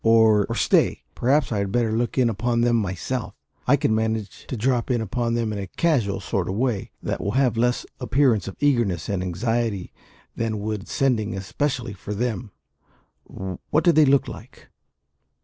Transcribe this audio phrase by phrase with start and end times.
[0.03, 3.35] Or, stay perhaps I had better look in upon them myself;
[3.67, 7.21] I can manage to drop in upon them in a casual sort of way, that
[7.21, 9.93] will have less appearance of eagerness and anxiety
[10.35, 12.49] than would sending especially for them.
[13.69, 14.69] What did they look like?"